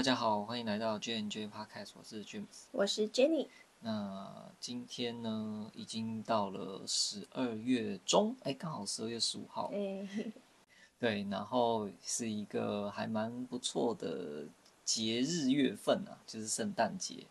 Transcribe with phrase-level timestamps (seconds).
[0.00, 3.48] 大家好，欢迎来到 J N J Podcast，我是 James，我是 Jenny。
[3.80, 9.70] 那今天呢，已经到了十二月中，哎，刚好十二月十五号。
[9.74, 10.08] 哎，
[10.98, 14.46] 对，然后是一个还蛮不错的
[14.86, 17.26] 节日月份啊，就是圣诞节。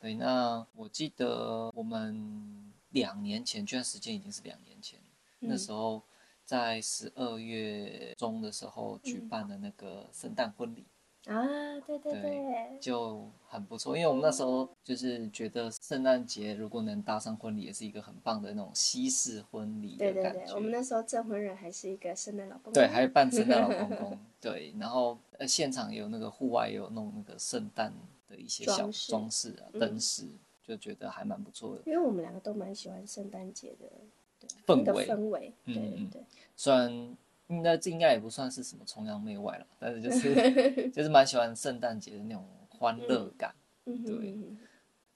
[0.00, 4.98] 对，那我记得我们两年前，居然时间已经是两年前，
[5.40, 6.00] 嗯、那时候
[6.46, 10.82] 在十二月中的时候举办的那个圣诞婚礼。
[11.26, 11.44] 啊，
[11.80, 20.30] 对对对，对，就很不错，因为我们那时候就是觉得圣诞节如果能搭上婚礼，也是一个很棒的那种西式婚礼的感觉。
[20.30, 22.72] 对对对，我们那时候证婚人还是一个圣诞老公公。
[22.74, 24.18] 对，还扮圣诞老公公。
[24.40, 27.92] 对，然后呃，现场有那个户外有弄那个圣诞
[28.28, 31.82] 的一些小装饰啊、灯饰，嗯，就觉得还蛮不错的。
[31.86, 33.90] 因为我们两个都蛮喜欢圣诞节的
[34.64, 36.22] 氛围，氛围，对对对。
[36.54, 37.16] 虽然。
[37.48, 43.54] 应该这应该也不算是什么崇洋媚外了，但是就是 就是蛮喜欢圣诞节的那种欢乐感。
[43.84, 44.36] 嗯、对，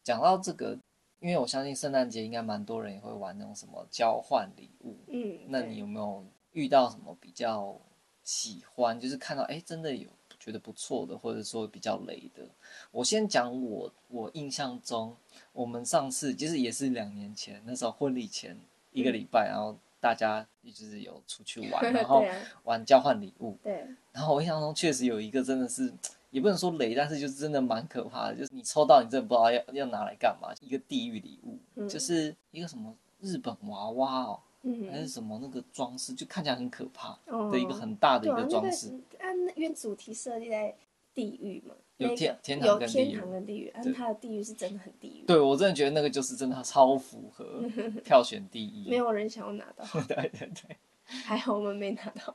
[0.05, 0.79] 讲到这个，
[1.19, 4.97] 因为我相信圣诞节应该蛮多人也会玩那种什么交换礼物。
[5.09, 7.77] 嗯，那你有没有遇到什么比较
[8.23, 10.09] 喜欢，就是看到哎真的有
[10.39, 12.49] 觉得不错的，或者说比较雷的？
[12.93, 15.17] 我先讲我我印象中，
[15.53, 18.57] 我们上次其实也是两年前，那时候婚礼前
[18.93, 19.77] 一个礼拜，嗯、然后。
[20.01, 22.25] 大家一直有出去玩， 然后
[22.65, 23.57] 玩交换礼物。
[23.63, 23.87] 对。
[24.13, 25.93] 然后我印象中确实有一个真的是，
[26.31, 37.17] 也不能说雷，但是就是真的蛮可怕的，就是你抽到你真的不知道要要拿来干嘛，一个地狱礼物，嗯，就是一个什么日本娃娃哦，嗯，还是什么那个装饰，就看起来很可怕
[37.51, 38.93] 的一个很大的一个装饰。
[39.21, 40.75] 按因为主题设计在
[41.15, 41.75] 地狱嘛。
[41.99, 45.27] 有天天堂跟地狱，但是它的地狱是真的很地狱。
[45.27, 47.63] 对，我真的觉得那个就是真的超符合
[48.03, 48.89] 票选第一。
[48.89, 49.85] 没有人想要拿到。
[50.09, 52.35] 对对对，还好我们没拿到。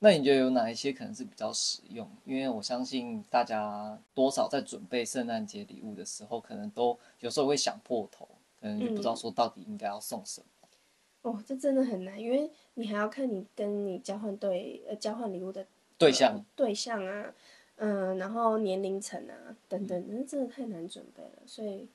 [0.00, 2.06] 那你觉得有哪一些可能是比较实用？
[2.26, 8.28] 因为我相信大家多少在准备圣诞节礼物的时候，可能都有时候会想破头，
[8.60, 10.46] 可能就不知道说到底应该要送什么。
[11.22, 11.32] 嗯。
[11.32, 17.32] 哦，这真的很难，因为你还要看你跟你交换对呃交换礼物的对象对象啊。
[17.84, 19.34] 嗯，然后年龄层啊
[19.68, 21.88] 等等，那真的太难准备了，所以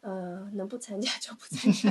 [0.00, 1.90] 呃，能不参加就不参加。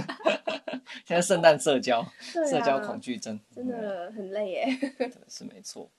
[1.06, 2.10] 现在圣诞社交， 啊、
[2.50, 4.66] 社交恐惧症真的很累耶。
[4.98, 5.90] 对，是没错。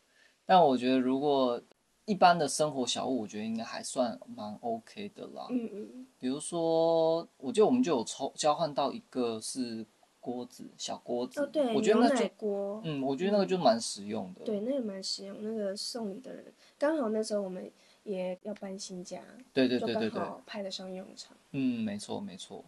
[0.47, 1.61] 但我觉得，如果
[2.07, 5.47] 一般的生活小物，我觉得应该还算蛮 OK 的啦。
[5.51, 6.07] 嗯嗯。
[6.19, 9.85] 比如说，我觉得我们就有抽交换到一个是。
[10.25, 14.43] 锅子，小锅子，哦，对，我觉得那就锅，嗯，我觉得那个就蛮实用的。
[14.43, 15.37] 对，那个蛮实用。
[15.43, 16.47] 那个送礼的人，
[16.79, 17.71] 刚好那时候我们
[18.05, 19.21] 也要搬新家，
[19.53, 21.37] 对对对对对，刚好派得上用场。
[21.51, 22.65] 嗯，没错没错。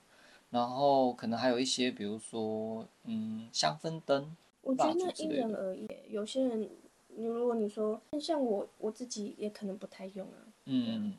[0.51, 4.37] 然后可能还有一些，比如说，嗯，香氛灯。
[4.61, 6.69] 我觉得那因人而异，有些人，
[7.09, 10.45] 你如果你说像我，我自己也可能不太用啊。
[10.67, 11.15] 嗯，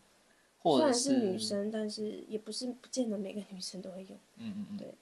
[0.59, 4.17] 或者虽然是女生，但是也不是不见得每个女生都会用。
[4.37, 4.93] 嗯嗯嗯，对。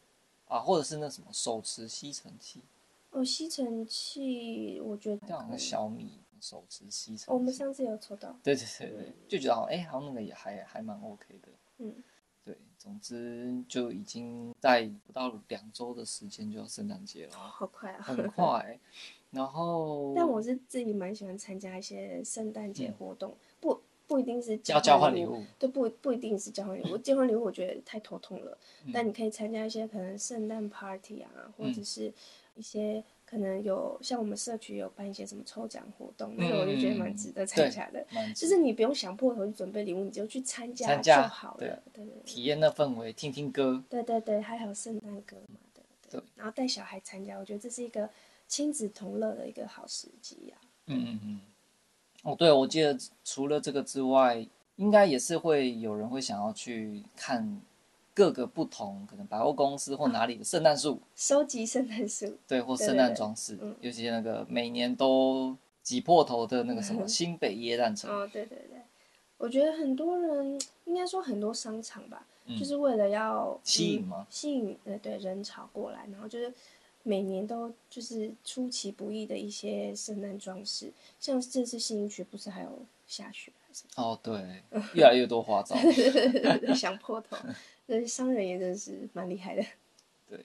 [0.47, 2.61] 啊，或者是那什么手持吸尘器，
[3.11, 11.95] 哦，吸尘器，我觉得像那个小米手持吸尘器，我们上次有抽到，对对对对，就觉得好像哎、欸，好像那个也还还蛮 OK 的，嗯，
[12.43, 18.79] 对，总之就已经在不到两周的时间就要圣诞节了，好快啊，很快，
[19.31, 23.81] 然后，但我是自己蛮喜欢参加一些圣诞节活动，嗯、不。
[24.07, 26.97] 不一定是交交换礼物，对，不不一定是交换礼物。
[26.97, 32.13] 交换礼物我觉得太头痛了，嗯、但你可以参加一些可能圣诞 party 啊，或者是
[32.55, 38.05] 一些可能有像我们社区有办一些什么抽奖活动，嗯、那个我就觉得蛮值得参加的。
[38.35, 41.59] 就是你不用想破头去准备礼物，你就去参加就好了。
[41.59, 43.83] 对对对，体验那氛围，听听歌。
[43.89, 46.21] 对对对，还有圣诞歌嘛的，对。
[46.35, 48.09] 然后带小孩参加，我觉得这是一个
[48.47, 50.85] 亲子同乐的一个好时机呀、啊。
[50.87, 51.41] 嗯嗯嗯。
[52.25, 54.43] 哦，对，我记得除了这个之外，
[54.77, 57.61] 应该也是会有人会想要去看
[58.15, 68.09] 各个不同，可能百货公司或哪里的圣诞树，收集圣诞树，对，或圣诞装饰，尤其那个每年都挤破头的那个什么 新北耶诞城。
[68.09, 68.81] 哦，对对对，
[69.37, 74.25] 我觉得很多人应该说很多商场吧，嗯、就是为了要吸引吗？
[74.31, 76.51] 吸引呃对人潮过来，然后就是。
[77.07, 83.83] 每年都就是出其不意的一些圣诞装饰，像这次信义区不是还有下雪还是？
[83.95, 84.63] 哦，对，
[84.95, 85.75] 越来越多花招，
[86.73, 87.37] 想破头，
[87.85, 89.63] 那商人也真是蛮厉害的。
[90.27, 90.43] 对，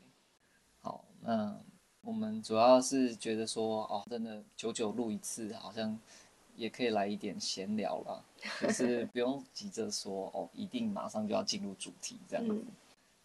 [0.83, 1.59] 好，那
[2.03, 5.99] 我们主要是觉得说，哦，真的久久录一次，好像
[6.57, 8.23] 也可以来一点闲聊啦，
[8.61, 12.53] 就是不用急着说，哦，一定马上就要进入主题这样子。
[12.53, 12.67] 嗯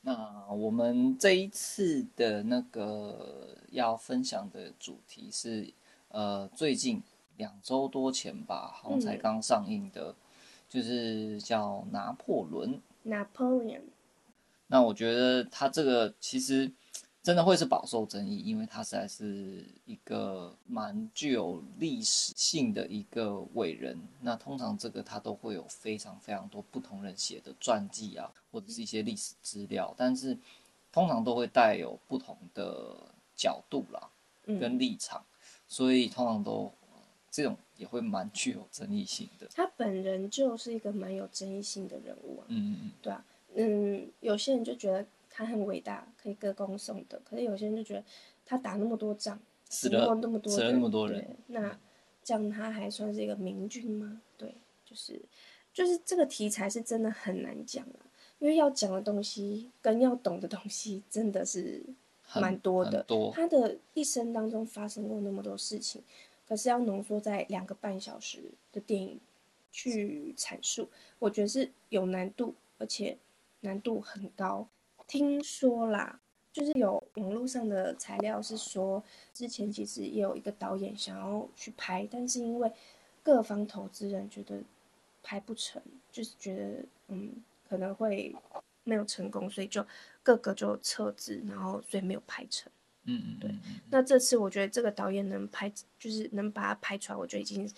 [0.07, 5.73] 那我们这一次的那个要分享的主题是，
[6.09, 7.01] 呃，最近
[7.37, 10.15] 两周多前吧，好像才刚上映的，嗯、
[10.69, 12.79] 就是叫拿破仑。
[13.03, 13.81] Napoleon。
[14.67, 16.71] 那我觉得他这个其实
[17.25, 23.99] 真的会是饱受争议，因为他实在是一个蛮具有历史性的一个伟人。
[24.21, 30.37] 那通常这个他都会有非常非常多不同人写的传记啊，或者是一些历史资料，但是
[30.91, 32.95] 通常都会带有不同的
[33.35, 34.07] 角度啦，
[34.45, 35.33] 跟立场，嗯、
[35.67, 36.71] 所以通常都
[37.31, 39.47] 这种也会蛮具有争议性的。
[39.55, 43.25] 他本人就是一个蛮有争议性的人物啊，嗯嗯，对啊。
[43.57, 45.03] 嗯，有些人就觉得
[45.37, 48.01] 他很伟大，可以歌功颂德，可是有些人就觉得
[48.45, 49.37] 他打那么多仗，
[49.69, 51.77] 死了那么多人，死了那么多人，那
[52.23, 54.21] 这样他还算是一个明君吗？
[54.37, 54.55] 对，
[54.85, 55.21] 就是
[55.73, 58.07] 就是这个题材是真的很难讲啊，
[58.39, 61.83] 因为要讲的东西跟要懂的东西真的是
[62.35, 63.03] 蛮多的。
[63.03, 66.01] 多他的一生当中发生过那么多事情，
[66.47, 68.39] 可是要浓缩在两个半小时
[68.71, 69.19] 的电影
[69.73, 70.87] 去阐述，
[71.19, 73.17] 我觉得是有难度，而且。
[73.61, 74.67] 难度很高，
[75.07, 76.19] 听说啦，
[76.51, 79.03] 就是有网络上的材料是说，
[79.33, 82.71] 之前其实也有一个导演想要去拍，但是因为
[83.21, 84.61] 各方投资人觉得
[85.21, 85.81] 拍不成，
[86.11, 88.35] 就是觉得嗯可能会
[88.83, 89.85] 没有成功，所以就
[90.23, 92.71] 各个就撤资，然后所以没有拍成。
[93.05, 93.55] 嗯嗯，对。
[93.91, 97.71] 那这次我觉得这个导演能拍，就是能把它拍出来，我觉得已经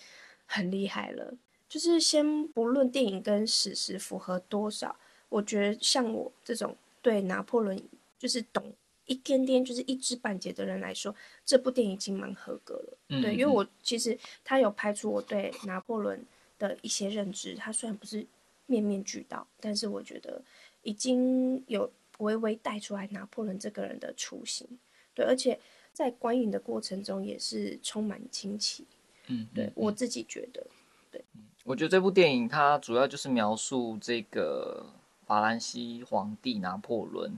[0.46, 1.34] 很厉害了。
[1.68, 4.96] 就是先不论电影跟史实符合多少。
[5.28, 7.80] 我觉得像我这种对拿破仑
[8.18, 8.72] 就是懂
[9.06, 11.14] 一点点，就是一知半解的人来说，
[11.44, 12.98] 这部电影已经蛮合格了。
[13.22, 16.22] 对，因为我其实他有拍出我对拿破仑
[16.58, 18.26] 的一些认知，他虽然不是
[18.66, 20.42] 面面俱到，但是我觉得
[20.82, 24.66] 已经有微微带出来拿破仑这个人的雏形。
[25.14, 25.58] 对，而且
[25.92, 28.84] 在观影的过程中也是充满惊奇。
[29.28, 30.66] 嗯，嗯，对我自己觉得，
[31.10, 31.24] 对，
[31.64, 34.84] 我觉得这部电影它主要就是描述这个。
[35.28, 37.30] 法兰西皇帝拿破仑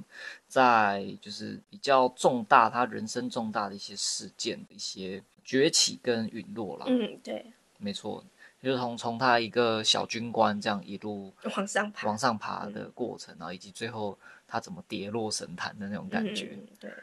[0.47, 6.87] 在就是比较重大，他人生重大的一些事件的一些崛起跟陨落啦。
[6.89, 7.45] 嗯，对，
[7.79, 8.25] 没错，
[8.63, 14.17] 就是从从他一个小军官这样一路往上爬，往上爬的过程，然后以及最后
[14.47, 16.51] 他怎么跌落神坛的那种感觉。
[16.53, 16.95] 嗯，对，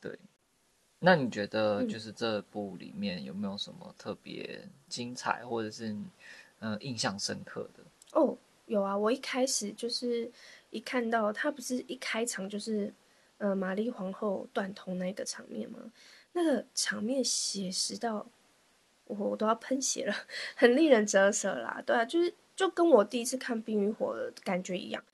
[0.00, 0.18] 对。
[1.00, 5.96] 那你觉得就是这部里面有没有什么特别精彩，或者是
[6.60, 7.82] 嗯印象深刻的？
[8.12, 8.38] 哦。
[8.72, 10.30] 有啊，我一开始就是
[10.70, 12.90] 一看到他不是一开场就是，
[13.36, 15.92] 呃，玛丽皇后断头那个场面吗？
[16.32, 18.26] 那个场面写实到
[19.04, 20.14] 我我都要喷血了，
[20.56, 21.82] 很令人折舌啦。
[21.84, 25.04] 对啊，就是就跟我第一次看《冰与火》的感觉一样，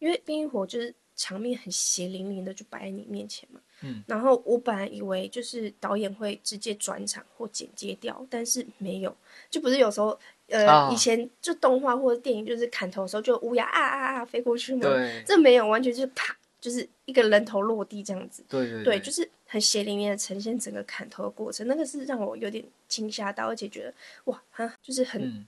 [0.00, 3.58] 因为《冰与火》就是场面很血淋淋的就摆在你面前嘛。
[3.80, 4.04] 嗯。
[4.06, 9.16] 然后我本来以为就是导演会直接转场或剪接掉，但是没有，
[9.48, 10.20] 就不是有时候。
[10.48, 10.92] 呃，oh.
[10.92, 14.80] 以前就动画或者电影，就是砍头的时候就乌鸦啊啊啊飞过去嘛。
[14.80, 18.42] 对，这没有，完全就是啪，就是一个人头落地这样子。
[18.48, 25.46] 对对对，对，就是很血淋淋的呈现整个砍头的过程，那个是让我有点惊吓到，而且觉得哇，哈就是很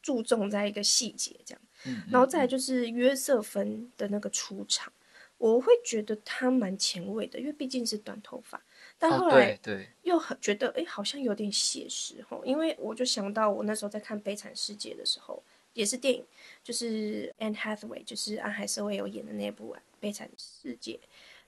[0.00, 1.60] 注重在一个细节这样。
[1.84, 2.02] 嗯。
[2.10, 4.92] 然后再来就是约瑟芬的那个出场，
[5.36, 8.60] 我会觉得他蛮前卫的，因为毕竟是短头发。
[9.00, 9.56] 但后来
[10.02, 15.40] 又很觉得，哎、欸，好像有点写实吼，因为我就想到我那时候在看《悲惨世界》的时候，
[15.72, 16.26] 也是电影，
[16.64, 20.94] 就是 Anne Hathaway，就是安海瑟薇有演的那部《悲惨世界》，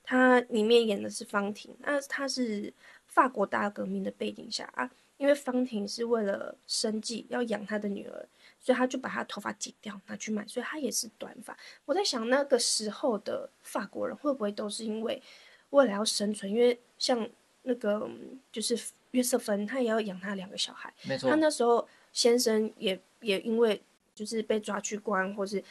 [0.04, 2.72] 它里面演的是方婷，那她是
[3.06, 8.28] 法国大革命的背景下啊，因为方婷是为了生计要养她的女儿，
[8.60, 11.58] 所以她就把她头发剪掉拿去卖，所以她也是短发。
[11.84, 15.20] 我在想那个时候的法国人会不会都是因为
[15.70, 17.28] 为了要生存，因为像。
[17.70, 18.10] 那个
[18.50, 18.76] 就是
[19.12, 20.92] 约瑟芬，他也要养他两个小孩。
[21.04, 21.30] 没错。
[21.30, 23.80] 他那时候先生也也因为
[24.12, 25.62] 就是被抓去关，或是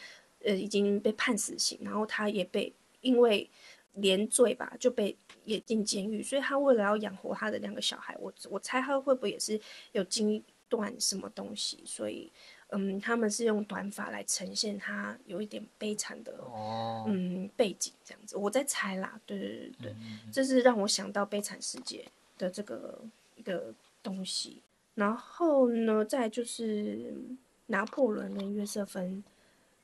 [0.46, 3.50] 呃已经被判死刑，然后他也被因为
[3.96, 5.14] 连罪吧就被
[5.44, 9.60] 也进监狱，所以他为了要养活他的两个小孩，我我猜他会不会也是
[9.92, 12.32] 有经断什么东西，所以。
[12.72, 22.06] 嗯，他们是用短发来呈现他有一点悲惨的、哦、嗯背景这样子，我在猜啦，对对对对，嗯、这是让我想到《悲惨世界》
[22.40, 23.02] 的这个
[23.36, 23.74] 一个
[24.04, 24.62] 东西。
[24.96, 27.14] 然后呢，再就是
[27.68, 29.24] 拿破仑跟约瑟芬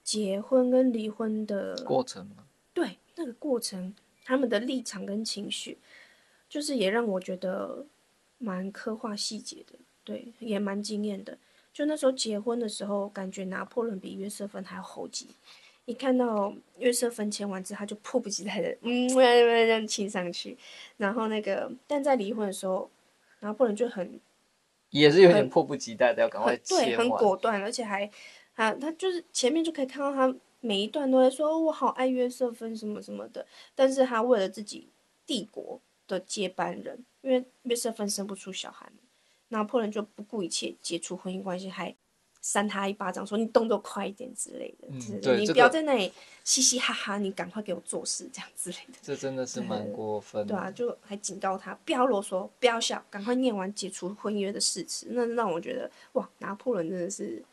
[0.04, 2.46] 结婚跟离婚的过程吗？
[2.74, 5.78] 对，那个过程，他们的立场跟情绪，
[6.50, 7.86] 就是也让我觉得
[8.38, 11.38] 蛮刻画细节的，对，也蛮惊艳的。
[11.76, 15.28] 就那时候结婚的时候，感觉拿破仑比约瑟芬还要猴急。
[15.84, 20.58] 一看到约瑟芬签完字，他就迫不及待的嗯，这样亲上去。
[20.96, 22.90] 然后那个，但在离婚的时候，
[23.42, 24.18] 拿破仑就很，
[24.92, 26.56] 也是有点迫不及待的要赶快。
[26.56, 28.10] 对，很果断，而且还
[28.56, 34.88] 他他就是前面就可以看到他每一段都在说，我好爱约瑟芬什么什么的，但是他为了自己
[35.28, 39.04] 帝国的接班人，因为约瑟芬生不出小孩嘛，
[39.56, 41.96] 拿破仑就不顾一切解除婚姻关系，还。
[42.42, 49.00] 扇他一巴掌，说你动作快一点之类的，嗯、对，你不要在那里嘻嘻哈哈，你赶快给我做事，这样之类的。
[49.02, 50.54] 这真的是蛮过分的。
[50.54, 55.08] 对啊，就还警告他不要啰嗦，不要笑，赶快念完解除婚约的誓词。
[55.10, 57.44] 那让我觉得，哇，拿破仑真的是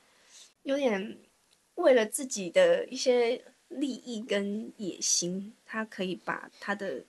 [0.65, 1.17] 有点
[1.77, 7.03] 为了自己的一些利益跟野心，他可以把他的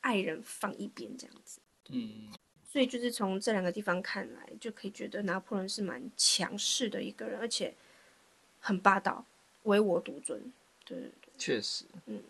[0.00, 1.60] 爱人放一边，这样子。
[1.90, 2.32] 嗯。
[2.76, 7.74] 所以就是从这两个地方看来，就可以觉得拿破仑是蛮强势的一个人，而且
[8.60, 9.24] 很霸道，
[9.62, 10.38] 唯我独尊。
[10.84, 11.86] 对对对，确实。
[12.04, 12.22] 嗯，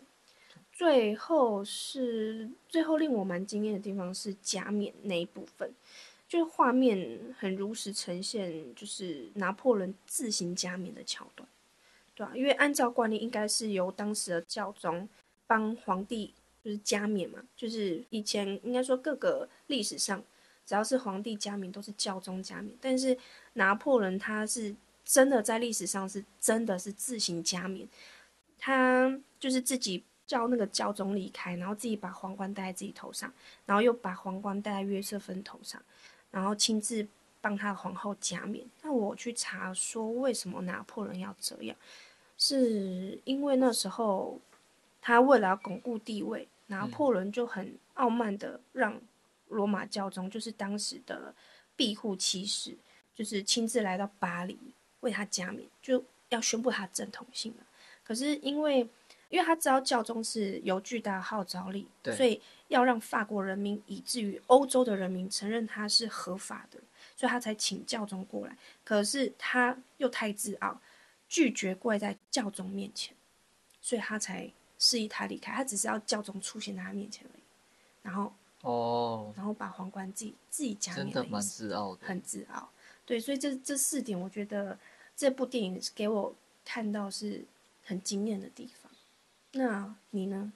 [0.71, 5.69] 最后是最后令我蛮惊艳的地方是加冕那一部分，
[6.29, 11.45] 就是画面很如实呈现，就是拿破仑自行加冕的桥段，
[12.15, 15.09] 对啊，因为按照惯例，应该是由当时的教宗
[15.45, 20.23] 帮皇帝就是加冕嘛，就是以前应该说各个历史上。
[20.67, 22.75] 只要是皇帝加冕，都是教宗加冕。
[22.81, 23.17] 但是
[23.53, 27.87] 拿破仑他是真的在历史上是真的是自行加冕，
[28.59, 33.31] 他就是自己叫那个教宗离开，然后自己把皇冠戴在自己头上，
[33.65, 35.81] 然后又把皇冠戴在约瑟芬头上，
[36.31, 37.07] 然后亲自
[37.39, 38.65] 帮他皇后加冕。
[38.81, 41.73] 那我去查说，为什么拿破仑要这样，
[42.37, 44.37] 是因为那时候
[45.01, 48.99] 他为了要巩固地位，拿破仑就很傲慢的让。
[49.49, 51.33] 罗马教宗就是当时的
[51.75, 52.75] 庇护骑士，
[53.15, 54.57] 就是亲自来到巴黎
[54.99, 57.65] 为他加冕，就要宣布他正统性了。
[58.03, 58.79] 可是因为，
[59.29, 66.79] 因为他知道教宗是有巨大号召力，所以要让法国人民以至于欧洲的人民承认他是合法的，
[67.15, 68.57] 所以他才请教宗过来。
[68.83, 70.79] 可是他又太自傲，
[71.27, 73.15] 拒绝跪在教宗面前，
[73.81, 75.51] 所以他才示意他离开。
[75.51, 77.43] 他只是要教宗出现在他面前而已，
[78.01, 78.33] 然后。
[78.61, 82.69] 哦，然后把皇冠自己自己加冕，真的蛮自傲的，很自傲。
[83.05, 84.77] 对，所以这这四点，我觉得
[85.15, 86.35] 这部电影给我
[86.65, 87.45] 看到是
[87.85, 88.91] 很惊艳的地方。
[89.53, 90.51] 那你呢？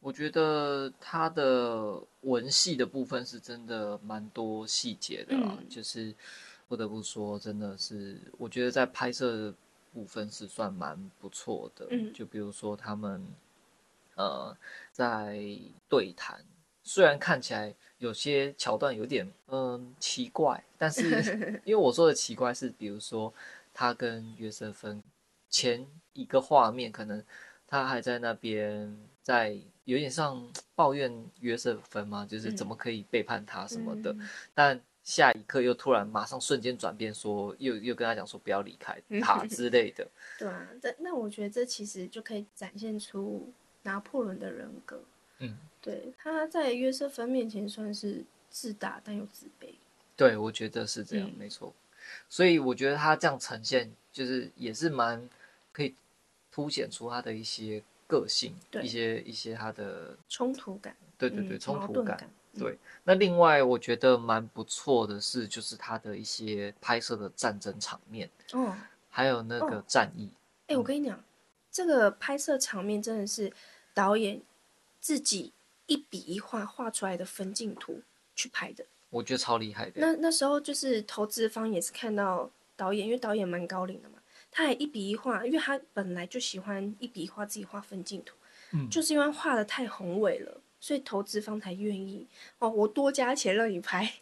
[0.00, 6.14] 我觉得他的文戏的部分是真的蛮多细节的啦，嗯、就是
[6.68, 9.54] 不得不说，真的是我觉得在拍摄的
[9.92, 11.88] 部分是算蛮不错的。
[11.90, 13.26] 嗯，就比如说他们
[14.16, 14.56] 呃
[14.92, 16.44] 在对谈。
[16.88, 23.32] 虽然看起来有些桥段有点嗯奇怪，但是 因为我说的奇怪是，比如说
[23.74, 25.02] 他跟约瑟芬
[25.50, 27.22] 前一个画面，可能
[27.66, 29.54] 他还在那边在
[29.84, 30.42] 有点像
[30.74, 40.08] 抱怨约瑟芬嘛，就是怎么可以背叛他什么的，嗯、但下一刻又突然马上瞬间转变说，说又又跟他讲说不要离开他之类的。
[40.38, 43.52] 对啊，这那我觉得这其实就可以展现出
[43.82, 44.98] 拿破仑的人格。
[45.40, 49.68] 嗯，对，他在约瑟芬面前算是自大但又自卑。
[50.16, 51.72] 对，我觉得是这样，嗯、没错。
[52.28, 55.28] 所以我觉得他这样呈现，就是也是蛮
[55.72, 55.94] 可以
[56.50, 60.96] 凸显出他的一些个性，对一些一些他的冲突感。
[61.16, 62.16] 对对对，嗯、冲突感。
[62.16, 68.74] 感对，那另外我觉得蛮不错的是，就是他的一些拍摄的战争场面哦，
[69.08, 70.28] 还有那个战役。
[70.66, 71.22] 哎、我跟你讲，
[71.70, 73.52] 这个拍摄场面真的是
[73.94, 74.42] 导演。
[75.00, 75.52] 自己
[75.88, 78.00] 一笔一画画出来的分镜图
[78.36, 79.94] 去拍的，我觉得超厉害的。
[79.96, 84.18] 那那时候就是投资方也是看到导演，因为导演蛮高龄的嘛，
[84.50, 88.36] 他也一笔一画，因为他本来就喜欢一笔一画自己画分镜图，
[88.72, 92.26] 嗯，就是因为画的太宏伟了，所以投资方才愿意
[92.58, 94.12] 哦，我多加钱让你拍。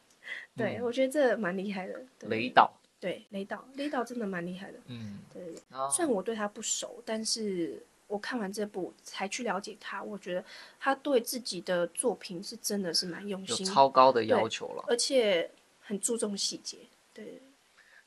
[0.56, 2.00] 对，嗯，我觉得这蛮厉害的。
[2.28, 4.78] 雷导，对，雷导，雷导真的蛮厉害的。
[4.86, 5.42] 嗯，对，
[5.90, 7.84] 虽然我对他不熟，但是。
[8.08, 10.44] 我看完这部才去了解他，我觉得
[10.78, 16.78] 他对自己的作品是真的是蛮用心，有超高的要求了，而且很注重细节。
[17.12, 17.42] 对，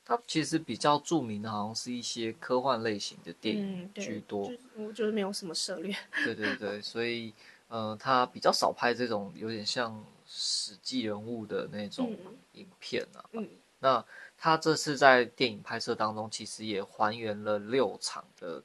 [0.02, 4.48] 他其实比较著名的，好像是一些科幻类型的电影居多。
[4.48, 5.94] 嗯、就我觉得没有什么涉猎。
[6.24, 7.34] 对对对，所以
[7.68, 12.16] 呃，他比较少拍这种有点像史记人物的那种
[12.54, 13.22] 影片啊。
[13.32, 13.46] 嗯，
[13.80, 14.02] 那
[14.38, 18.62] 他这次在电影拍摄当中，其实也还原了六场的。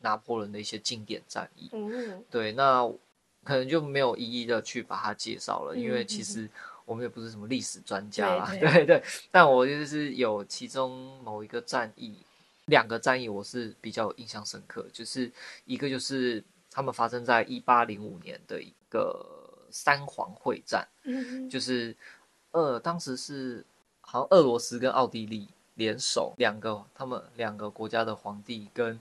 [0.00, 2.88] 拿破仑的一些经典战役，嗯、对，那
[3.44, 6.48] 可能就没有一一的去把它介绍了，嗯、因为其实
[6.84, 9.02] 我们也不是什么历史专家啦，对 对，对对。
[9.30, 12.16] 但我就是有其中某一个战役，
[12.66, 15.30] 两个战役我是比较印象深刻，就是
[15.64, 19.26] 一个就是他们发生在一八零五年的一个
[19.70, 21.96] 三皇会战，嗯、就是
[22.52, 23.64] 呃当时是
[24.00, 28.98] 好像俄罗斯跟奥地利联手两个他们两个国家的皇帝跟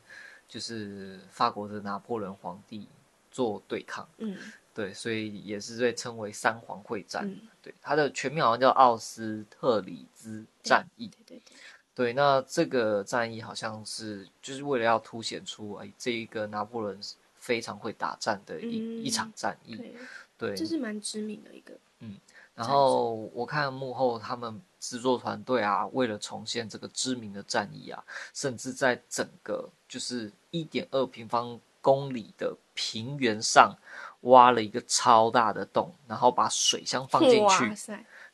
[0.48, 2.88] 就是法国的拿破仑皇帝
[3.30, 4.08] 做对抗。
[4.18, 4.38] 嗯，
[4.74, 7.28] 对，所以也是被称为三皇会战。
[7.28, 11.08] 嗯、对，它的全名好像叫奥斯特里兹战役。
[11.08, 11.42] 对对对。
[11.94, 17.00] 对，那这个战役好像是就是为了要凸显出哎，这一个拿破仑
[17.36, 19.76] 非常会打战的一、嗯、一场战役。
[19.76, 19.96] 对，
[20.38, 21.74] 对这是蛮知名的一个。
[22.02, 22.16] 嗯，
[22.58, 33.72] 然后我看幕后他们制作团队啊，为了重现这个知名的战役啊，甚至在整个就是一点二平方公里的平原上
[34.22, 37.66] 挖了一个超大的洞，然后把水箱放进去，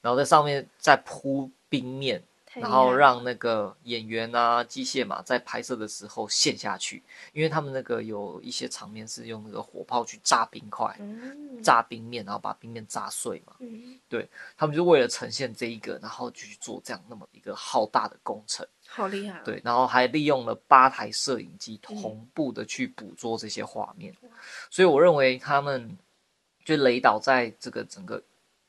[0.01, 2.23] 然后在上面再铺冰面。
[2.55, 13.53] 然后让那个演员啊、机械嘛，在拍摄的时候陷下去，因为他们那个有一些场面是用那个火炮去炸冰块、嗯、炸冰面，然后把冰面炸碎嘛。
[13.59, 19.41] 嗯、对，他们就为了呈现这一个，然后就去做这样那么一个浩大的工程，好厉害、哦。
[19.43, 24.29] 对，然后还利用了八台摄影机同步的去捕捉这些画面，嗯、
[24.69, 25.97] 所以我认为他们
[26.63, 28.21] 就雷导在这个整个。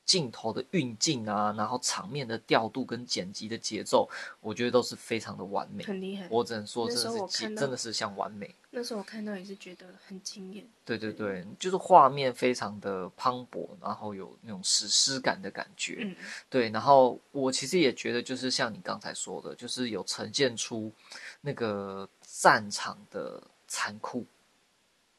[0.04, 4.08] 镜头的运镜啊，然后场面的调度跟剪辑的节奏，
[4.40, 6.26] 我觉得都是非常的完美，很厉害。
[6.30, 8.54] 我只能说，真的是真的是像完美。
[8.70, 10.66] 那时候我看到也是觉得很惊艳。
[10.84, 15.98] 对对对，就是画面非常的磅礴，然后有那种史诗感的感觉。
[16.00, 16.16] 嗯，
[16.50, 16.68] 对。
[16.70, 20.92] 然后我其实也觉得，就是像你刚才说的，就是有呈现出
[21.40, 24.26] 那个战场的残酷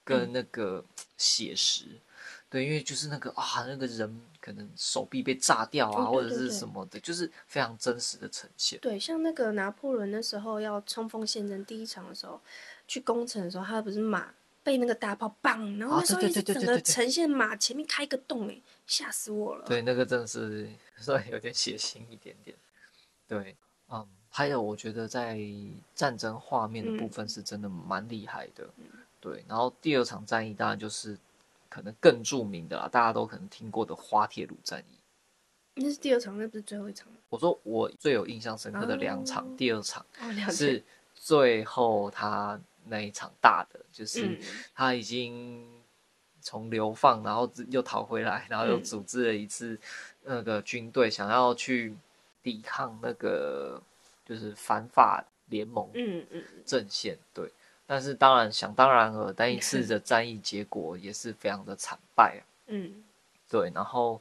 [0.04, 0.84] 跟那个
[1.18, 1.86] 写实。
[1.88, 2.02] 嗯
[2.48, 8.78] 对，因为就是那个啊，那个人可能手臂被炸掉啊，或者是什么的，就是非常真实的呈现。
[8.80, 12.40] 对，像那个拿破仑那时候要冲锋陷阵第一场的时候，
[12.88, 19.66] 去攻城的时候，他不是马被那个大炮棒，然后那时候一直整个呈现马前面开一个洞，哎，吓死我了。
[19.66, 22.56] 对，那个真的是稍微有点血腥一点点。
[23.28, 23.58] 对，
[23.90, 25.40] 嗯，还有我觉得在
[25.96, 28.70] 战争画面的部分是真的蛮厉害的。
[28.78, 28.86] 嗯、
[29.20, 31.18] 对，然后第二场战役当然就是。
[31.76, 34.98] 可能更著名的啦，大家都可能听过的滑铁卢战役，
[35.74, 37.06] 那是第二场，那不是最后一场。
[37.28, 40.82] 我说我最有印象深刻的两场，哦、第二场、哦、是
[41.14, 44.40] 最后他那一场大的，就是
[44.74, 45.68] 他已经
[46.40, 49.78] 从流放，然后又逃回来，然后又组织了一次
[50.24, 51.94] 那个军队，想要去
[52.42, 53.84] 抵抗那个
[54.26, 56.42] 就是反法联盟嗯嗯。
[56.66, 57.52] 阵线，对。
[57.88, 62.42] 但是当然，想当然了，但一次的战役结果也是非常的惨败啊。
[62.68, 63.04] 嗯，
[63.48, 63.72] 对。
[63.76, 64.20] 然后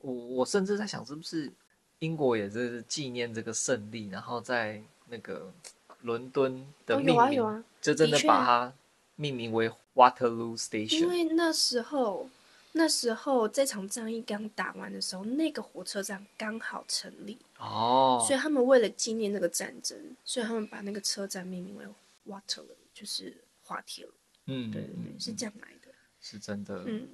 [0.00, 1.52] 我我甚至在想，是不是
[1.98, 5.52] 英国也是纪念这个胜利，然后在那个
[6.00, 8.72] 伦敦的命名，哦，有啊有啊，就真的把它
[9.16, 11.00] 命名为 Waterloo Station。
[11.00, 12.30] 因为那时候
[12.72, 21.84] 那时候这场战役刚打完的时候，那个火车站刚好成立哦，所以他们为了纪念那个战争，所以他们把那个车站命名为。
[22.26, 24.12] Water 就是滑铁卢，
[24.46, 25.88] 嗯，对对对，是这样来的，
[26.20, 27.08] 是真的，嗯，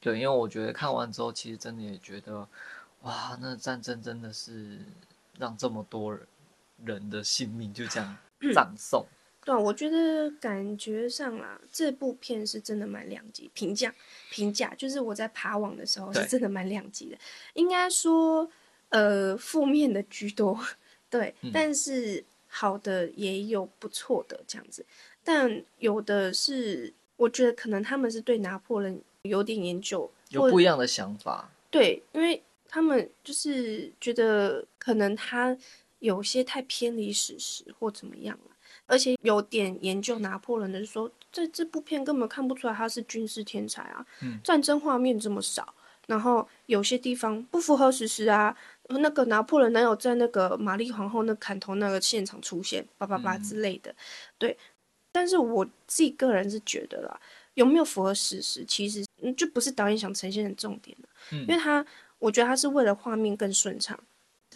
[0.00, 2.48] 对，因为我觉得看完之后，其实真的也觉得，
[3.02, 4.80] 哇，那战争真的是
[5.38, 6.18] 让这么多
[6.84, 8.16] 人的性命就这样
[8.54, 9.06] 葬送。
[9.06, 13.94] 嗯、对，我觉得感觉上啦，这部片是真的蛮两极，评价
[14.30, 17.18] 评价就是我在爬网的时候是真的蛮两极的，
[17.54, 18.50] 应该说，
[18.88, 20.58] 呃，负面的居多，
[21.08, 22.24] 对，嗯、但是。
[22.48, 24.84] 好的也有不错的这样子，
[25.22, 31.50] 但有的是我觉得可能他们是对拿破仑有点研究，有不一样的想法。
[31.70, 35.56] 对，因为他们就是觉得可能他
[35.98, 38.56] 有些太偏离史实或怎么样了，
[38.86, 45.74] 而且有点研究拿破仑的是说，这这部片根本看不出来他是军事天才啊，嗯，战争画面这么少，
[46.06, 48.56] 然后有些地方不符合史实啊。
[48.88, 53.96] 那个拿破仑男友在那个玛丽皇后那砍头那个现场出现，叭叭叭之类的，嗯、
[54.38, 54.58] 对。
[55.12, 57.20] 但是我自己个人是觉得啦，
[57.54, 59.04] 有没有符合史实，其实
[59.36, 61.08] 就不是导演想呈现的重点了。
[61.32, 61.84] 嗯、因为他，
[62.18, 63.98] 我觉得他是为了画面更顺畅，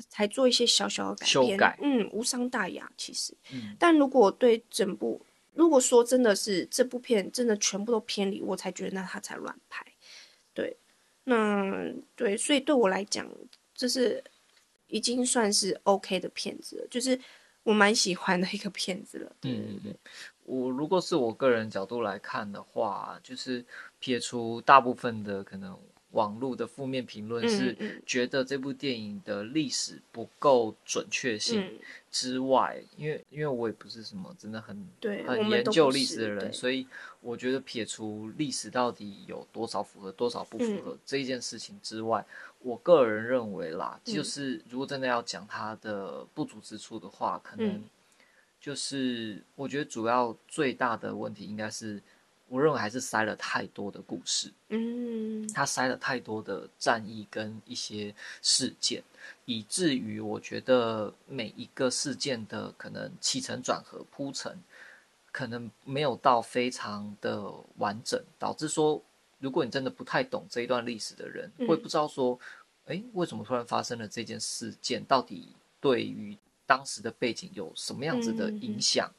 [0.09, 1.27] 才做一些小小的改变。
[1.27, 1.79] 修改。
[1.83, 3.35] 嗯，无伤大雅，其实。
[3.53, 3.75] 嗯。
[3.79, 5.21] 但如果对整部，
[5.55, 9.85] 如果说真的是这部片真的全部都偏离，我才觉得那他才乱拍。
[10.55, 10.77] 对。
[11.25, 13.27] 那对，所以对我来讲。
[13.75, 14.23] 就是
[14.89, 17.19] 已经算是 OK 的片子了，就是
[17.63, 19.37] 我蛮喜欢的一个片子了。
[19.41, 19.99] 对对对，嗯，
[20.45, 23.65] 我如果是我个人角度来看的话，就是
[23.99, 25.79] 撇除大部分的可能
[26.13, 31.79] 网络的负面评论是觉得这部电影的历史不够准确性
[32.11, 34.89] 之外，嗯、因为因为我也不是什么真的很
[35.27, 36.87] 很研究历史的人，所以
[37.21, 42.27] 我觉得撇除历史到底有多少符合多少不符合这一件事情之外，嗯、
[42.61, 47.83] 我个人认为啦，就是如果真的要讲它的不足之处的话，可能
[48.61, 52.01] 就是我觉得主要最大的问题应该是。
[52.49, 55.22] 我认为还是塞了太多的故事，嗯，
[55.53, 59.03] 他塞了太多的战役跟一些事件，
[59.45, 64.59] 以至于我觉得每一个事件的可能起承转合铺陈，
[65.31, 69.03] 可能没有到非常的完整，导致说，
[69.39, 72.39] 如果你真的不太懂这一段历史的人，会不知道说，
[72.87, 76.37] 诶，为什么突然发生了这件事件，到底对于
[76.67, 79.11] 当时的背景有什么样子的影响？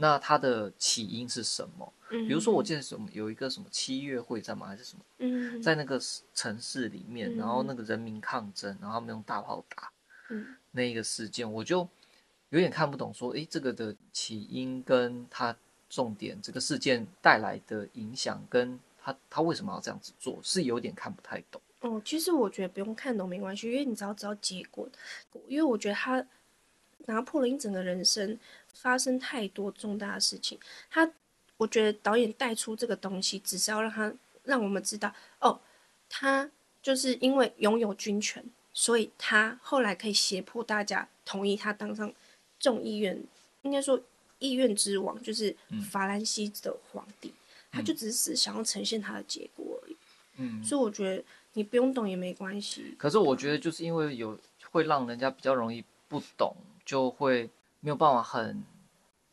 [0.00, 1.92] 那它的起因是什么？
[2.08, 4.66] 比如说，我记得什么有一个什么七月会战吗？
[4.66, 5.04] 还是什么？
[5.18, 6.00] 嗯，在那个
[6.34, 9.92] 城市里面，然后那个人民抗争，然后他们用大炮打，
[10.30, 11.86] 嗯，那一个事件，我就
[12.48, 15.54] 有点看不懂，说，诶，这个的起因跟它
[15.88, 21.60] 重点，这个事件带来的影响，跟他他为什么要这样子做，是有点看不太懂。
[21.82, 24.88] 哦，其实我觉得不用看懂没关系，因为你只要知道结果。
[25.46, 26.24] 因为我觉得他
[27.06, 28.38] 拿破仑一整个人生。
[28.72, 30.58] 发生太多重大的事情，
[30.90, 31.10] 他，
[31.58, 34.10] 我觉得导演带出这个东西，只是要让他
[34.44, 35.60] 让我们知道，哦，
[36.08, 42.10] 他就是因为拥有军权，所以他后来可以胁迫大家同意他当上
[42.58, 43.22] 众议院，
[43.62, 44.00] 应该说
[44.38, 45.54] 议院之王，就是
[45.90, 47.34] 法兰西的皇帝，嗯、
[47.72, 49.96] 他就只是想要呈现他的结果而已。
[50.38, 52.94] 嗯，所以我觉得你不用懂也没关系。
[52.96, 54.38] 可是我觉得就是因为有
[54.70, 56.56] 会让人家比较容易不懂，
[56.90, 57.48] 就会。
[57.82, 58.62] 没有办法很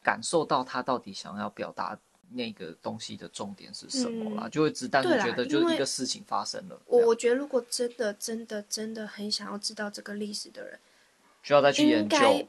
[0.01, 1.99] 感受到他到底想要表达
[2.31, 6.81] 那个东西的重点是什么啦，嗯、就会只单纯觉得就是一个事情发生了。
[6.85, 10.79] 我我觉得如果真的真的真的很想要知道这个历史的人，
[11.43, 12.47] 需要再去研究。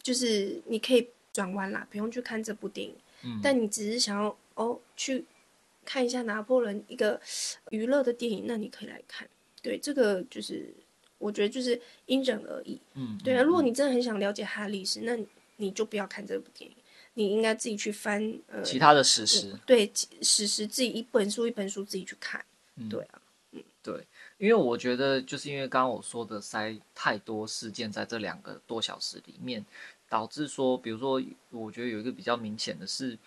[0.00, 2.94] 就是你可以转弯啦，不用去看这部电影。
[3.24, 5.26] 嗯、但你只是想要哦去
[5.84, 7.20] 看一下拿破仑一个
[7.70, 9.28] 娱乐的电影，那你可以来看。
[9.60, 10.72] 对，这个就是。
[11.18, 13.42] 我觉得就是因人而异，嗯，对啊。
[13.42, 15.18] 如果你真的很想了解他的历史，那
[15.56, 16.76] 你就不要看这部电影，
[17.14, 19.90] 你应该自己去翻呃其他的史实，对
[20.22, 22.44] 史实自己一本书一本书自己去看，
[22.76, 24.06] 嗯、对啊，嗯，对，
[24.38, 29.64] 因为我觉得就是因为刚刚我说的塞太多事件在这两个多小时里面，
[30.08, 33.18] 导致说，比如说，我觉得有一个比较明显的是，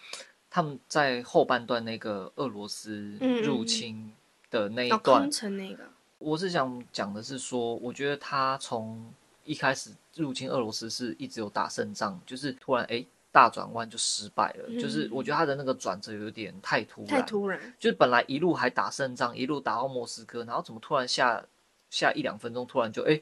[0.49, 4.13] 他们在后半段那个俄罗斯入侵
[4.49, 5.83] 的那一段，空城那个。
[6.21, 9.11] 我是想讲的是说，我觉得他从
[9.43, 21.43] 一开始入侵俄罗斯是一直有打胜仗，就是突然哎大转弯就失败了，嗯、就是我觉得他的那个转折有点太突然，太突然，就是本来一路还打胜仗，一路打到莫斯科，然后怎么突然下
[21.89, 23.19] 下一两分钟突然就哎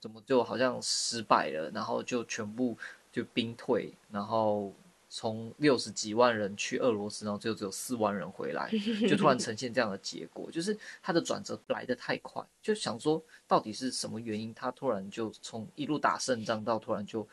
[0.00, 2.76] 怎么就好像失败了，然后就全部
[3.12, 4.72] 就兵退，然后。
[5.12, 8.70] 从六十几万人去俄罗斯，然后最后只有四万人回来，
[9.08, 17.26] 就突然呈现这样的结果，就是他的转折来得太快，就想说到底是什么原因，他突然就从一路打胜仗到突然就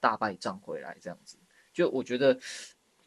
[0.00, 1.36] 大败仗回来这样子，
[1.72, 2.36] 就我觉得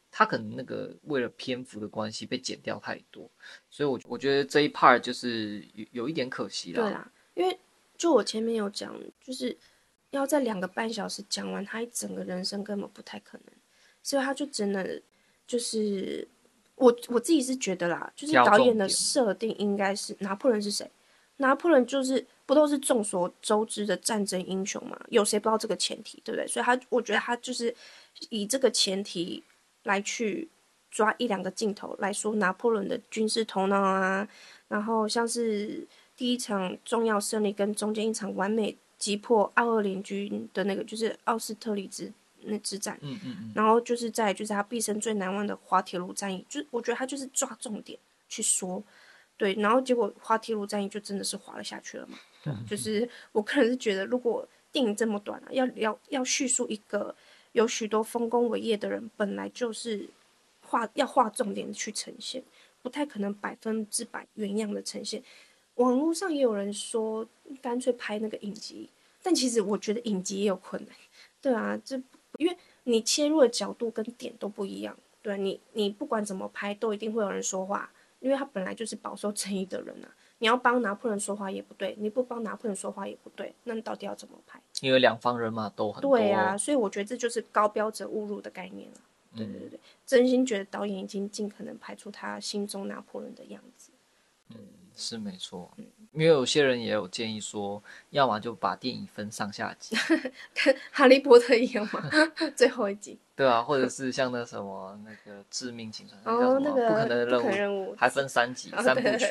[0.10, 3.30] 他可能那个为了篇幅的关系被剪掉太多，
[3.70, 6.82] 所以我我觉得这一 part 就是有有一点可惜了。
[6.82, 7.60] 对啦，因为
[7.98, 9.58] 就我前面有讲，就是
[10.12, 13.48] 要在两个半小时讲完他一整个人生，根本不太可能。
[14.06, 15.02] 所以他就真的
[15.48, 16.28] 就是
[16.76, 20.88] 我我自己是觉得啦，就是导演的设定应该是拿破仑是谁？
[21.38, 24.96] 拿破仑就是不都是众所周知的战争英雄嘛？
[25.10, 26.46] 有谁不知道这个前提，对不对？
[26.48, 27.76] 所以他我觉得他就是
[28.30, 29.44] 以这个前提
[29.86, 30.48] 来去
[30.92, 34.28] 抓一两个镜头来说拿破仑的军事头脑啊，
[34.68, 42.14] 然后像是第一场重要胜利跟中间一场完美击破奥俄联军的那个就是奥斯特里兹。
[42.46, 48.84] 那之战，嗯嗯嗯，然后就是在就是他毕生最难忘的滑铁卢战役，就我觉得他就是抓重点去说，
[49.38, 57.16] 对，然后结果滑铁卢战役就真的是滑了下去了嘛， 对，就是我个人是觉得，如果电影这么短啊，要要要叙述一个
[57.54, 60.10] 有许多丰功伟业的人，本来就是
[60.62, 62.44] 画要画重点去呈现，
[62.82, 65.24] 不太可能百分之百原样的呈现。
[65.76, 67.28] 网络上也有人说
[67.62, 68.90] 干脆拍那个影集，
[69.24, 70.96] 但其实我觉得影集也有困难，
[71.42, 72.02] 对啊，这。
[72.38, 80.10] 因为你切入的角度跟点都不一样，对你，你不管怎么拍，都一定会有人说话，因为他本来就是饱受争议的人啊。
[80.40, 84.60] 你要帮拿破仑说话也不对，你不帮拿破仑说话也不对，那你到底要怎么拍？
[84.82, 86.18] 因为两方人马都很多。
[86.18, 88.98] 对啊，所以我觉得这就是高标者误入的概念了。
[89.34, 93.92] 对对对对，嗯、真心觉得导演已经尽可能拍出他心中拿破仑的样子。
[94.50, 94.58] 嗯，
[94.94, 95.72] 是没错。
[95.78, 99.96] 嗯，因为有些人也有建议说，要么就把电影分上下集，
[100.56, 102.10] 跟哈利波特一样嘛，
[102.56, 103.20] 最后一集。
[103.36, 109.26] 对啊，或者是像那什么那个致命青春，哦，那个不可能的任务，任务还分三集，三部曲。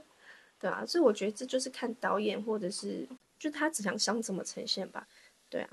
[0.58, 3.06] 对啊，所以我觉得这就是看导演，或者是
[3.38, 5.06] 就他只想想怎么呈现吧。
[5.50, 5.68] 对啊，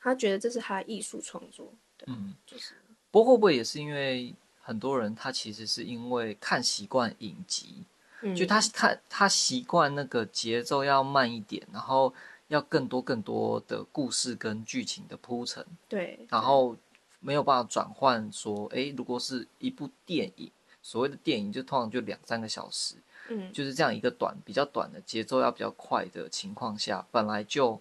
[0.00, 1.70] 他觉得这是他的艺术创作。
[1.98, 2.74] 对啊，嗯，就是。
[3.10, 7.84] 不过会不会也是因为很多人他其实是因为看习惯影集，
[8.22, 12.12] 嗯，就他他他习惯那个节奏要慢一点，然后
[12.48, 15.64] 要更多更多的故事跟剧情的铺陈。
[15.88, 16.76] 对，然后
[17.20, 20.50] 没有办法转换说，哎，如果是一部电影，
[20.82, 22.96] 所谓的电影就通常就两三个小时。
[23.28, 27.80] 嗯，就是这样一个短比较短的节奏要比较快的情况下，本来就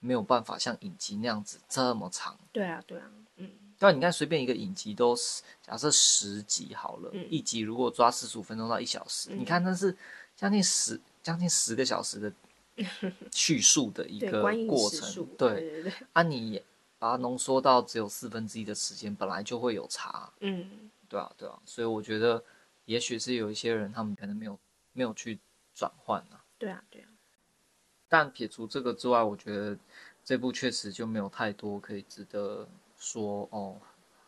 [0.00, 2.38] 没有办法像影集那样子这么长。
[2.52, 3.04] 对啊，对啊，
[3.78, 3.80] 嗯。
[3.80, 9.96] 但你看，随便一个影集都是假设十集好了，嗯、一集如果抓四十五分钟到一小时，嗯、你看那是
[10.36, 12.32] 将近十将近十个小时的
[13.32, 15.26] 叙述的一个过程。
[15.36, 15.92] 对，对对对。
[16.12, 16.62] 啊，你
[16.98, 20.32] 把它浓缩到只有四分之一的时间，本来就会有差。
[20.40, 21.58] 嗯，对啊，对啊。
[21.64, 22.42] 所以我觉得，
[22.86, 24.58] 也许是有一些人，他们可能没有。
[24.94, 25.38] 没有去
[25.76, 26.42] 转换啊。
[26.58, 27.08] 对啊，对啊。
[28.08, 29.78] 但撇除这个之外，我觉得
[30.24, 32.66] 这部确实就没有太多可以值得
[32.98, 33.80] 说哦，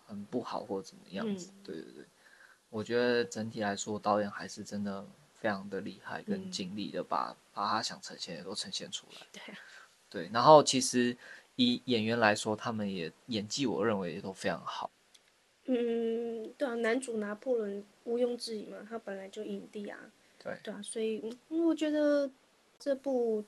[0.06, 1.50] 很不好或者怎么样子。
[1.52, 2.04] 嗯、对对对，
[2.70, 5.04] 我觉得整体来说，导演还是真的
[5.35, 9.26] 非常的厉害跟尽力的把、嗯、把他想呈现的都呈现出来。
[9.33, 9.59] 对啊。
[10.11, 11.16] 对，然后其实
[11.54, 14.90] 以演员来说，他们也演技，我认为也都非常好。
[15.66, 19.96] 嗯，对啊，男主拿破仑毋庸置疑嘛，他本来就影帝啊。
[20.42, 22.28] 对对啊，所以我觉得
[22.78, 23.44] 这部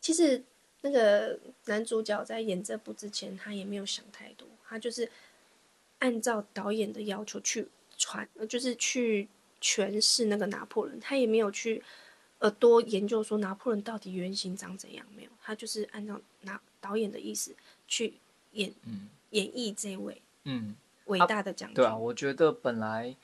[0.00, 0.42] 其实
[0.80, 5.10] 那个男主角在演这部之前，他也没有想太多，他就是
[5.98, 7.66] 按照导演的要求去
[7.98, 9.28] 传，就是去
[9.60, 11.82] 诠释那个拿破仑，他也没有去
[12.38, 17.52] 呃多研究说拿破仑到底原型长怎样，没有，他就是按照拿导演的意思
[17.88, 18.14] 去
[18.52, 21.74] 演，嗯，演绎这位嗯伟大的将军。
[21.74, 23.16] 对啊，我觉得本来。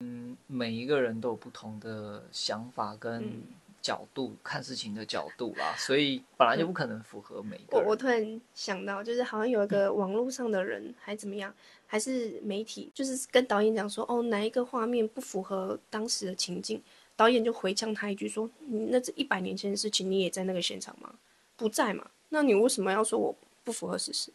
[0.00, 3.40] 嗯，每一个人都有不同的想法跟
[3.84, 7.84] 角度、嗯、看事情的角度啦，所以本来就不可能符合每一个人。
[7.84, 11.54] 我我突然想到，就是好像有一个网络上的人，还怎么样，
[11.86, 16.82] 还是媒体，就是跟导演讲说，哦，哪一个画面不符合当时的情境，
[17.14, 21.14] 导演就回呛他一句说，你那这一百年前的事情，你也在那个现场吗？
[21.54, 22.10] 不在嘛？
[22.30, 24.32] 那你为什么要说我不符合事实？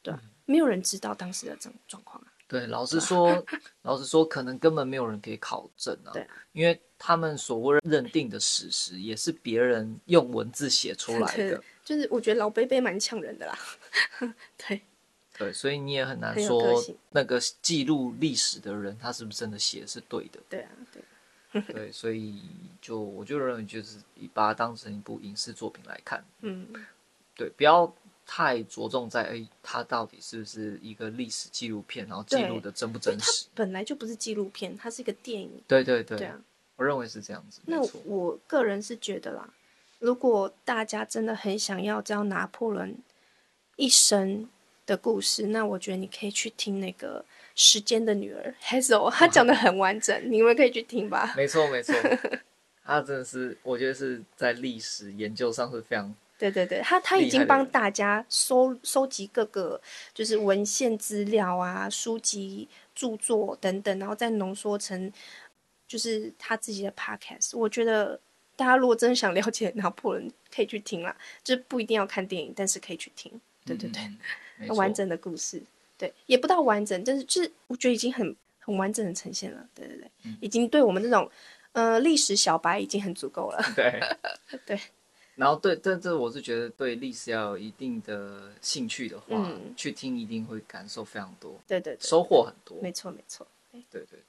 [0.00, 2.31] 对、啊嗯、没有人知道当时的这种状况啊。
[2.48, 3.44] 对，老实说，
[3.82, 6.12] 老实说，可能根本没有人可以考证啊。
[6.12, 11.62] 对，因为他们所谓认定的史实，也是别人用文字写出来的。
[11.82, 13.58] 就是我觉得老贝贝蛮呛人的啦。
[14.58, 14.82] 对，
[15.38, 16.62] 对，所以你也很难说
[17.10, 20.38] 那个记录历史的人，他是不是真的写的是对的？
[20.48, 21.02] 对啊，对。
[21.68, 22.42] 对，所以
[22.80, 23.98] 就我就认为，就是
[24.32, 26.24] 把它当成一部影视作品来看。
[26.40, 26.66] 嗯，
[27.34, 27.94] 对，不要。
[28.26, 33.46] 太着重在哎，它到底是不是一个历史纪录片，然后记录的真不真实？
[33.54, 35.50] 本来就不是纪录片，它是一个电影。
[35.66, 36.40] 对对对，对啊，
[36.76, 37.60] 我认为是这样子。
[37.66, 39.52] 那我个人是觉得啦，
[39.98, 42.96] 如果大家真的很想要知道拿破仑
[43.76, 44.48] 一生
[44.86, 47.20] 的故事，那我觉得你可以去听那个
[47.54, 51.34] 《时间的女儿》 Hazel，他讲的很完整，你们可以去听吧。
[51.36, 51.94] 没错没 错，
[52.84, 56.14] 他真的是，我觉得是在历史研究上是非常。
[56.50, 59.80] 对对对，他他已经帮大家收收集各个
[60.12, 65.12] 就是文献资料啊、书籍著作等等，然后再浓缩成
[65.86, 67.56] 就是他自己的 podcast。
[67.56, 68.18] 我觉得
[68.56, 73.30] 大家如果真的想了解拿破仑，可以去听啦，就不一定要看电影，但是可以去听。
[73.64, 74.02] 对对对，
[74.58, 75.62] 嗯、 完整的故事，
[75.96, 79.64] 对，也不到完整，但是就是我觉得已经很很完整的呈现了。
[79.76, 81.30] 对对对，嗯、已经对我们这种
[81.70, 83.62] 呃历史小白已经很足够了。
[83.76, 84.00] 对
[84.66, 84.80] 对。
[85.34, 94.20] 然后对，但这我是觉得对历史要有一定的兴趣的话，嗯、去听一定会感受非常多，对对，对，收获很多，没错没错，对对对。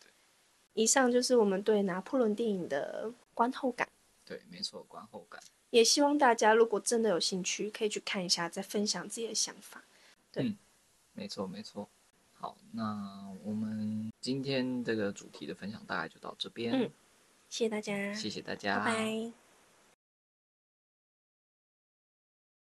[0.74, 3.88] 以上就是我们对拿破仑电影的观后感，
[4.26, 5.42] 对，没错，观后感。
[5.70, 9.84] 也希望大家如果真的有兴趣，可以去看一下，再分享自己的想法。
[10.32, 10.58] 对，嗯、
[11.14, 11.90] 没错没错。
[12.34, 16.90] 好，那我们今天这个主题的分享大概就到这边，嗯，
[17.50, 19.43] 谢谢大家，谢谢大家，拜拜。